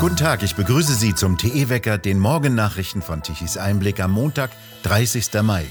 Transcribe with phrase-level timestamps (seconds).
[0.00, 4.52] Guten Tag, ich begrüße Sie zum TE-Wecker, den Morgennachrichten von Tichys Einblick am Montag,
[4.84, 5.42] 30.
[5.42, 5.66] Mai.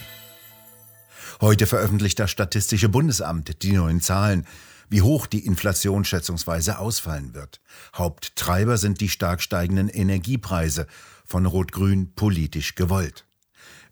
[1.40, 4.46] Heute veröffentlicht das Statistische Bundesamt die neuen Zahlen,
[4.90, 7.62] wie hoch die Inflation schätzungsweise ausfallen wird.
[7.96, 10.88] Haupttreiber sind die stark steigenden Energiepreise,
[11.24, 13.26] von Rot-Grün politisch gewollt.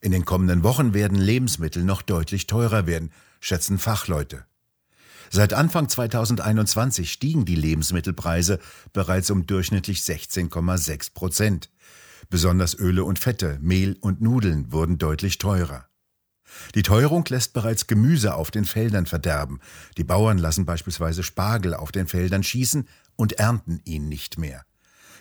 [0.01, 4.45] In den kommenden Wochen werden Lebensmittel noch deutlich teurer werden, schätzen Fachleute.
[5.31, 8.59] Seit Anfang 2021 stiegen die Lebensmittelpreise
[8.93, 11.69] bereits um durchschnittlich 16,6 Prozent.
[12.29, 15.87] Besonders Öle und Fette, Mehl und Nudeln wurden deutlich teurer.
[16.73, 19.59] Die Teuerung lässt bereits Gemüse auf den Feldern verderben.
[19.97, 24.63] Die Bauern lassen beispielsweise Spargel auf den Feldern schießen und ernten ihn nicht mehr.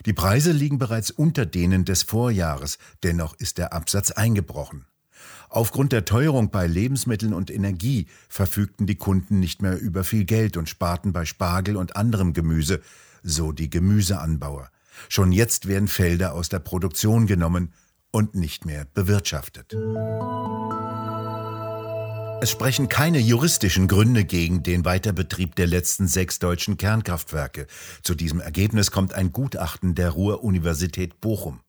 [0.07, 4.87] Die Preise liegen bereits unter denen des Vorjahres, dennoch ist der Absatz eingebrochen.
[5.49, 10.57] Aufgrund der Teuerung bei Lebensmitteln und Energie verfügten die Kunden nicht mehr über viel Geld
[10.57, 12.81] und sparten bei Spargel und anderem Gemüse,
[13.23, 14.71] so die Gemüseanbauer.
[15.09, 17.73] Schon jetzt werden Felder aus der Produktion genommen
[18.11, 19.75] und nicht mehr bewirtschaftet.
[22.41, 27.67] Es sprechen keine juristischen Gründe gegen den Weiterbetrieb der letzten sechs deutschen Kernkraftwerke.
[28.03, 31.61] Zu diesem Ergebnis kommt ein Gutachten der Ruhr-Universität Bochum.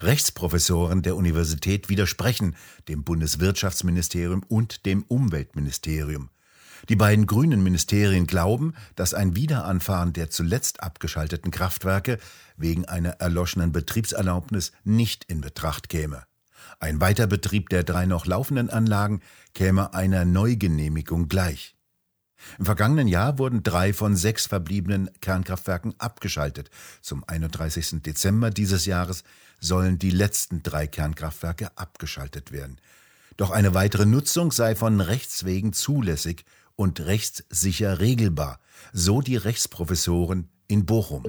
[0.00, 2.56] Rechtsprofessoren der Universität widersprechen
[2.88, 6.30] dem Bundeswirtschaftsministerium und dem Umweltministerium.
[6.88, 12.18] Die beiden grünen Ministerien glauben, dass ein Wiederanfahren der zuletzt abgeschalteten Kraftwerke
[12.56, 16.24] wegen einer erloschenen Betriebserlaubnis nicht in Betracht käme.
[16.80, 19.20] Ein Weiterbetrieb der drei noch laufenden Anlagen
[19.54, 21.77] käme einer Neugenehmigung gleich.
[22.58, 26.70] Im vergangenen Jahr wurden drei von sechs verbliebenen Kernkraftwerken abgeschaltet.
[27.02, 28.02] Zum 31.
[28.02, 29.24] Dezember dieses Jahres
[29.60, 32.80] sollen die letzten drei Kernkraftwerke abgeschaltet werden.
[33.36, 36.44] Doch eine weitere Nutzung sei von Rechts wegen zulässig
[36.74, 38.60] und rechtssicher regelbar,
[38.92, 41.24] so die Rechtsprofessoren in Bochum.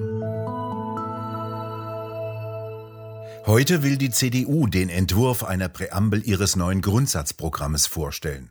[3.46, 8.50] Heute will die CDU den Entwurf einer Präambel ihres neuen Grundsatzprogrammes vorstellen.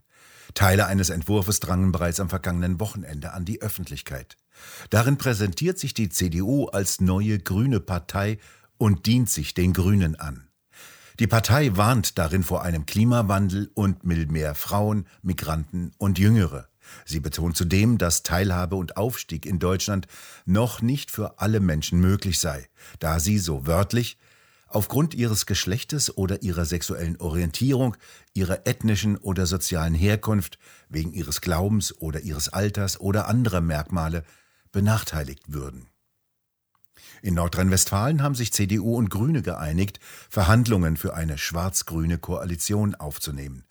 [0.53, 4.37] Teile eines Entwurfs drangen bereits am vergangenen Wochenende an die Öffentlichkeit.
[4.89, 8.39] Darin präsentiert sich die CDU als neue grüne Partei
[8.77, 10.49] und dient sich den Grünen an.
[11.19, 16.69] Die Partei warnt darin vor einem Klimawandel und will mehr Frauen, Migranten und Jüngere.
[17.05, 20.07] Sie betont zudem, dass Teilhabe und Aufstieg in Deutschland
[20.45, 24.17] noch nicht für alle Menschen möglich sei, da sie, so wörtlich,
[24.69, 27.97] aufgrund ihres Geschlechtes oder ihrer sexuellen Orientierung,
[28.33, 34.23] ihrer ethnischen oder sozialen Herkunft, wegen ihres Glaubens oder ihres Alters oder anderer Merkmale
[34.71, 35.87] benachteiligt würden.
[37.21, 43.65] In Nordrhein-Westfalen haben sich CDU und Grüne geeinigt, Verhandlungen für eine schwarz-grüne Koalition aufzunehmen.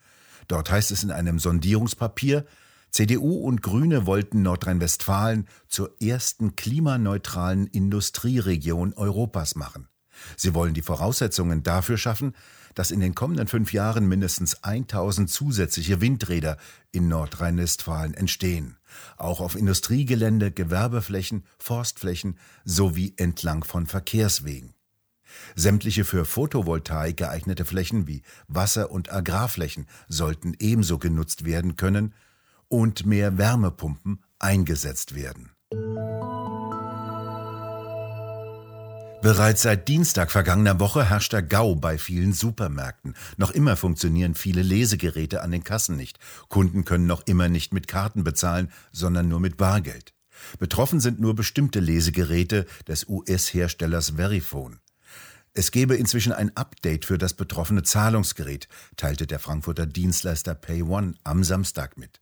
[0.48, 2.44] Dort heißt es in einem Sondierungspapier,
[2.90, 9.88] CDU und Grüne wollten Nordrhein-Westfalen zur ersten klimaneutralen Industrieregion Europas machen.
[10.36, 12.34] Sie wollen die Voraussetzungen dafür schaffen,
[12.74, 16.58] dass in den kommenden fünf Jahren mindestens 1000 zusätzliche Windräder
[16.92, 18.76] in Nordrhein-Westfalen entstehen.
[19.16, 24.74] Auch auf Industriegelände, Gewerbeflächen, Forstflächen sowie entlang von Verkehrswegen.
[25.54, 32.14] Sämtliche für Photovoltaik geeignete Flächen wie Wasser- und Agrarflächen sollten ebenso genutzt werden können
[32.68, 35.50] und mehr Wärmepumpen eingesetzt werden.
[39.20, 43.14] Bereits seit Dienstag vergangener Woche herrscht der Gau bei vielen Supermärkten.
[43.36, 46.20] Noch immer funktionieren viele Lesegeräte an den Kassen nicht.
[46.48, 50.14] Kunden können noch immer nicht mit Karten bezahlen, sondern nur mit Bargeld.
[50.60, 54.78] Betroffen sind nur bestimmte Lesegeräte des US-Herstellers Verifone.
[55.52, 61.42] Es gebe inzwischen ein Update für das betroffene Zahlungsgerät, teilte der Frankfurter Dienstleister PayOne am
[61.42, 62.20] Samstag mit.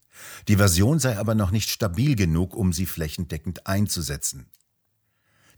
[0.48, 4.46] Die Version sei aber noch nicht stabil genug, um sie flächendeckend einzusetzen.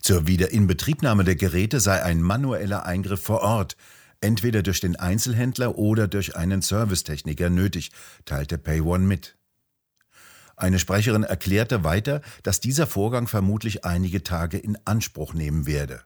[0.09, 3.77] Zur Wiederinbetriebnahme der Geräte sei ein manueller Eingriff vor Ort,
[4.21, 7.91] entweder durch den Einzelhändler oder durch einen Servicetechniker nötig,
[8.25, 9.37] teilte PayOne mit.
[10.55, 16.01] Eine Sprecherin erklärte weiter, dass dieser Vorgang vermutlich einige Tage in Anspruch nehmen werde.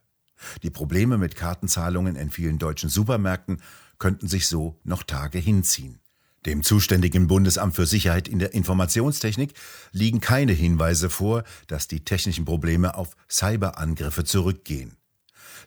[0.64, 3.62] Die Probleme mit Kartenzahlungen in vielen deutschen Supermärkten
[4.00, 6.03] könnten sich so noch Tage hinziehen.
[6.46, 9.54] Dem zuständigen Bundesamt für Sicherheit in der Informationstechnik
[9.92, 14.98] liegen keine Hinweise vor, dass die technischen Probleme auf Cyberangriffe zurückgehen.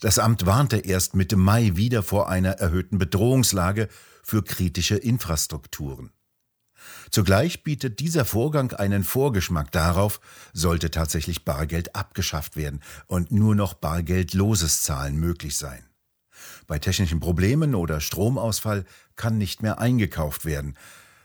[0.01, 3.89] Das Amt warnte erst Mitte Mai wieder vor einer erhöhten Bedrohungslage
[4.23, 6.11] für kritische Infrastrukturen.
[7.11, 10.21] Zugleich bietet dieser Vorgang einen Vorgeschmack darauf,
[10.53, 15.85] sollte tatsächlich Bargeld abgeschafft werden und nur noch bargeldloses Zahlen möglich sein.
[16.67, 18.85] Bei technischen Problemen oder Stromausfall
[19.17, 20.77] kann nicht mehr eingekauft werden.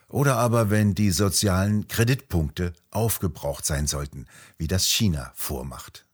[0.08, 4.26] Oder aber wenn die sozialen Kreditpunkte aufgebraucht sein sollten,
[4.58, 6.06] wie das China vormacht.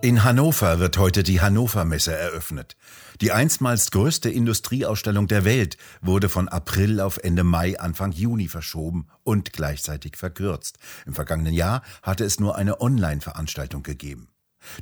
[0.00, 2.76] In Hannover wird heute die Hannover Messe eröffnet.
[3.20, 9.08] Die einstmals größte Industrieausstellung der Welt wurde von April auf Ende Mai, Anfang Juni verschoben
[9.24, 10.78] und gleichzeitig verkürzt.
[11.04, 14.28] Im vergangenen Jahr hatte es nur eine Online-Veranstaltung gegeben.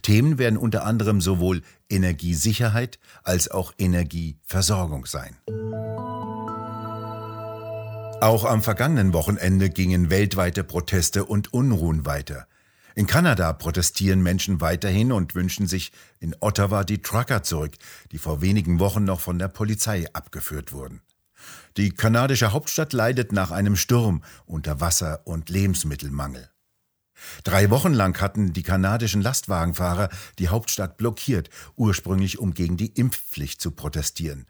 [0.02, 5.37] Themen werden unter anderem sowohl Energiesicherheit als auch Energieversorgung sein.
[8.20, 12.46] Auch am vergangenen Wochenende gingen weltweite Proteste und Unruhen weiter.
[12.94, 17.72] In Kanada protestieren Menschen weiterhin und wünschen sich in Ottawa die Trucker zurück,
[18.11, 21.02] die vor wenigen Wochen noch von der Polizei abgeführt wurden.
[21.76, 26.49] Die kanadische Hauptstadt leidet nach einem Sturm unter Wasser- und Lebensmittelmangel.
[27.44, 30.08] Drei Wochen lang hatten die kanadischen Lastwagenfahrer
[30.38, 34.46] die Hauptstadt blockiert, ursprünglich um gegen die Impfpflicht zu protestieren.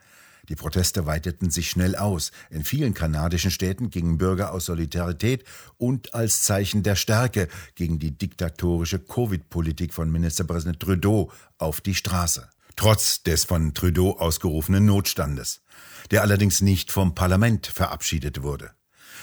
[0.49, 2.31] Die Proteste weiteten sich schnell aus.
[2.51, 5.45] In vielen kanadischen Städten gingen Bürger aus Solidarität
[5.77, 12.49] und als Zeichen der Stärke gegen die diktatorische Covid-Politik von Ministerpräsident Trudeau auf die Straße.
[12.77, 15.63] Trotz des von Trudeau ausgerufenen Notstandes,
[16.11, 18.71] der allerdings nicht vom Parlament verabschiedet wurde.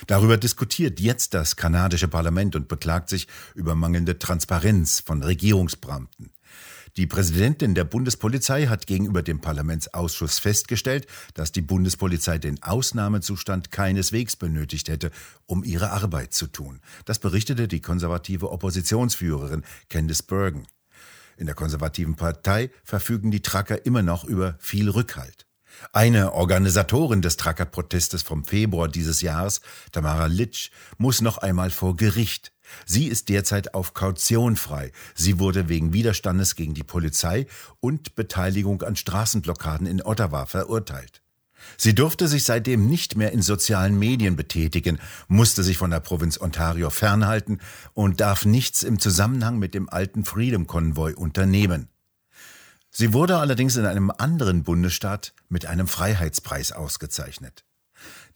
[0.08, 6.32] Darüber diskutiert jetzt das kanadische Parlament und beklagt sich über mangelnde Transparenz von Regierungsbeamten.
[6.96, 14.36] Die Präsidentin der Bundespolizei hat gegenüber dem Parlamentsausschuss festgestellt, dass die Bundespolizei den Ausnahmezustand keineswegs
[14.36, 15.10] benötigt hätte,
[15.48, 16.82] um ihre Arbeit zu tun.
[17.06, 20.68] Das berichtete die konservative Oppositionsführerin Candice Bergen.
[21.36, 25.48] In der konservativen Partei verfügen die Tracker immer noch über viel Rückhalt.
[25.92, 29.62] Eine Organisatorin des Tracker-Protestes vom Februar dieses Jahres,
[29.92, 32.54] Tamara Litsch, muss noch einmal vor Gericht.
[32.86, 34.92] Sie ist derzeit auf Kaution frei.
[35.16, 37.46] Sie wurde wegen Widerstandes gegen die Polizei
[37.80, 41.22] und Beteiligung an Straßenblockaden in Ottawa verurteilt.
[41.78, 46.40] Sie durfte sich seitdem nicht mehr in sozialen Medien betätigen, musste sich von der Provinz
[46.40, 47.60] Ontario fernhalten
[47.94, 51.88] und darf nichts im Zusammenhang mit dem alten Freedom Convoy unternehmen.
[52.96, 57.66] Sie wurde allerdings in einem anderen Bundesstaat mit einem Freiheitspreis ausgezeichnet.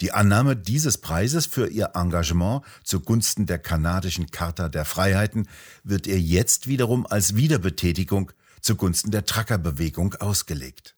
[0.02, 5.48] Die Annahme dieses Preises für ihr Engagement zugunsten der kanadischen Charta der Freiheiten
[5.84, 8.32] wird ihr jetzt wiederum als Wiederbetätigung
[8.62, 10.96] zugunsten der Truckerbewegung ausgelegt.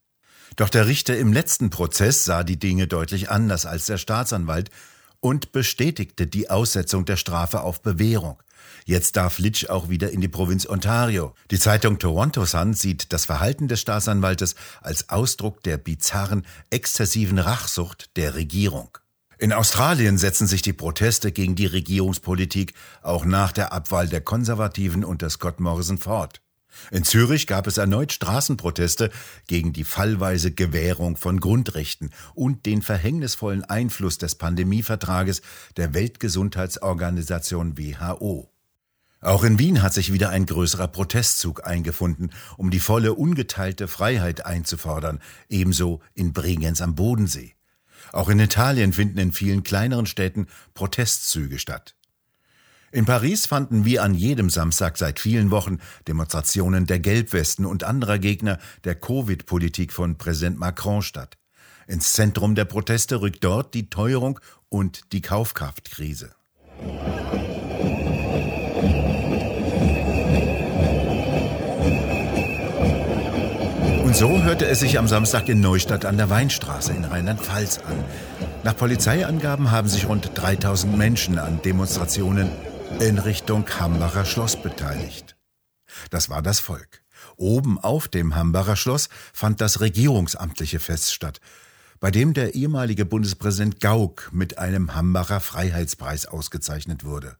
[0.55, 4.71] Doch der Richter im letzten Prozess sah die Dinge deutlich anders als der Staatsanwalt
[5.19, 8.41] und bestätigte die Aussetzung der Strafe auf Bewährung.
[8.85, 11.33] Jetzt darf Litsch auch wieder in die Provinz Ontario.
[11.51, 18.15] Die Zeitung Toronto Sun sieht das Verhalten des Staatsanwaltes als Ausdruck der bizarren, exzessiven Rachsucht
[18.17, 18.97] der Regierung.
[19.37, 25.05] In Australien setzen sich die Proteste gegen die Regierungspolitik auch nach der Abwahl der Konservativen
[25.05, 26.41] unter Scott Morrison fort.
[26.91, 29.11] In Zürich gab es erneut Straßenproteste
[29.47, 35.41] gegen die fallweise Gewährung von Grundrechten und den verhängnisvollen Einfluss des Pandemievertrages
[35.77, 38.51] der Weltgesundheitsorganisation WHO.
[39.21, 44.45] Auch in Wien hat sich wieder ein größerer Protestzug eingefunden, um die volle ungeteilte Freiheit
[44.45, 45.19] einzufordern,
[45.49, 47.55] ebenso in Bregenz am Bodensee.
[48.13, 51.95] Auch in Italien finden in vielen kleineren Städten Protestzüge statt.
[52.91, 55.77] In Paris fanden wie an jedem Samstag seit vielen Wochen
[56.07, 61.37] Demonstrationen der Gelbwesten und anderer Gegner der Covid-Politik von Präsident Macron statt.
[61.87, 64.39] Ins Zentrum der Proteste rückt dort die Teuerung
[64.69, 66.31] und die Kaufkraftkrise.
[74.03, 78.03] Und so hörte es sich am Samstag in Neustadt an der Weinstraße in Rheinland-Pfalz an.
[78.63, 82.49] Nach Polizeiangaben haben sich rund 3000 Menschen an Demonstrationen
[82.99, 85.37] in Richtung Hambacher Schloss beteiligt.
[86.09, 87.03] Das war das Volk.
[87.37, 91.39] Oben auf dem Hambacher Schloss fand das regierungsamtliche Fest statt,
[91.99, 97.37] bei dem der ehemalige Bundespräsident Gauck mit einem Hambacher Freiheitspreis ausgezeichnet wurde.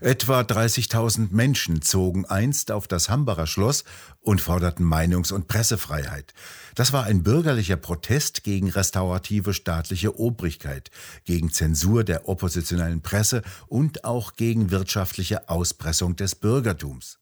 [0.00, 3.84] Etwa 30.000 Menschen zogen einst auf das Hambacher Schloss
[4.20, 6.34] und forderten Meinungs- und Pressefreiheit.
[6.74, 10.90] Das war ein bürgerlicher Protest gegen restaurative staatliche Obrigkeit,
[11.24, 17.18] gegen Zensur der oppositionellen Presse und auch gegen wirtschaftliche Auspressung des Bürgertums.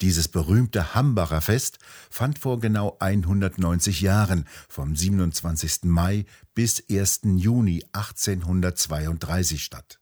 [0.00, 1.78] Dieses berühmte Hambacher Fest
[2.10, 5.84] fand vor genau 190 Jahren vom 27.
[5.84, 7.20] Mai bis 1.
[7.36, 10.00] Juni 1832 statt.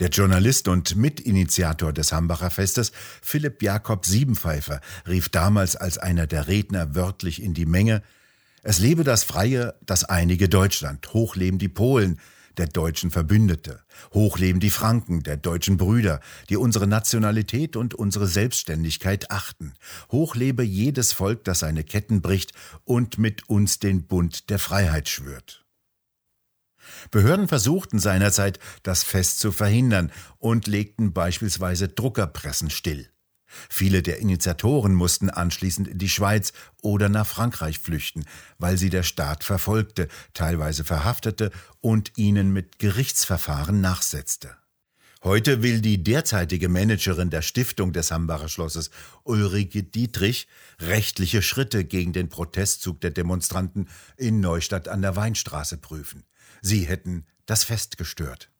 [0.00, 6.48] Der Journalist und Mitinitiator des Hambacher Festes, Philipp Jakob Siebenpfeifer, rief damals als einer der
[6.48, 8.02] Redner wörtlich in die Menge
[8.62, 12.18] Es lebe das freie, das einige Deutschland, hochleben die Polen,
[12.56, 13.80] der deutschen Verbündete,
[14.12, 19.74] hochleben die Franken, der deutschen Brüder, die unsere Nationalität und unsere Selbstständigkeit achten,
[20.10, 22.52] hochlebe jedes Volk, das seine Ketten bricht
[22.84, 25.63] und mit uns den Bund der Freiheit schwört.
[27.10, 33.08] Behörden versuchten seinerzeit, das Fest zu verhindern und legten beispielsweise Druckerpressen still.
[33.68, 38.24] Viele der Initiatoren mussten anschließend in die Schweiz oder nach Frankreich flüchten,
[38.58, 41.50] weil sie der Staat verfolgte, teilweise verhaftete
[41.80, 44.56] und ihnen mit Gerichtsverfahren nachsetzte.
[45.22, 48.90] Heute will die derzeitige Managerin der Stiftung des Hambacher Schlosses,
[49.22, 50.48] Ulrike Dietrich,
[50.80, 53.88] rechtliche Schritte gegen den Protestzug der Demonstranten
[54.18, 56.24] in Neustadt an der Weinstraße prüfen.
[56.66, 58.50] Sie hätten das Fest gestört.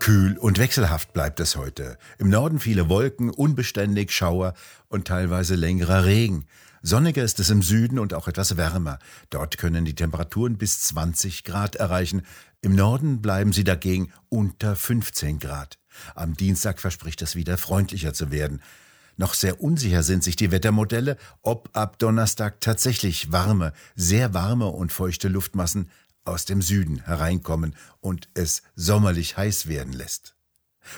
[0.00, 1.96] Kühl und wechselhaft bleibt es heute.
[2.18, 4.52] Im Norden viele Wolken, unbeständig Schauer
[4.88, 6.44] und teilweise längerer Regen.
[6.82, 8.98] Sonniger ist es im Süden und auch etwas wärmer.
[9.30, 12.20] Dort können die Temperaturen bis 20 Grad erreichen.
[12.60, 15.78] Im Norden bleiben sie dagegen unter 15 Grad.
[16.14, 18.60] Am Dienstag verspricht es wieder freundlicher zu werden.
[19.16, 24.92] Noch sehr unsicher sind sich die Wettermodelle, ob ab Donnerstag tatsächlich warme, sehr warme und
[24.92, 25.90] feuchte Luftmassen
[26.24, 30.34] aus dem Süden hereinkommen und es sommerlich heiß werden lässt.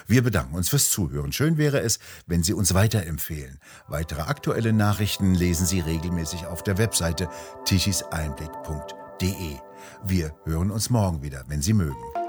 [0.07, 1.33] Wir bedanken uns fürs Zuhören.
[1.33, 3.59] Schön wäre es, wenn Sie uns weiterempfehlen.
[3.87, 7.29] Weitere aktuelle Nachrichten lesen Sie regelmäßig auf der Webseite
[7.67, 9.59] tichiseinblick.de.
[10.05, 12.24] Wir hören uns morgen wieder, wenn Sie mögen.